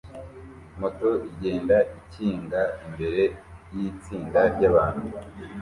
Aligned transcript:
Moto 0.79 1.09
igenda 1.29 1.77
ikinga 1.99 2.61
imbere 2.85 3.23
yitsinda 3.75 4.39
ryabantu 4.53 5.05